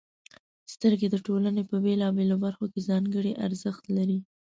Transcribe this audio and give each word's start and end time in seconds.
•سترګې 0.73 1.07
د 1.09 1.15
ټولنې 1.25 1.63
په 1.69 1.75
بېلابېلو 1.83 2.35
برخو 2.45 2.65
کې 2.73 2.85
ځانګړې 2.89 3.31
ارزښت 3.45 3.83
لري. 3.97 4.19